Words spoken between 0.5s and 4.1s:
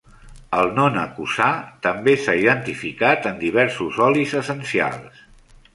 El nonacosà també s'ha identificat en diversos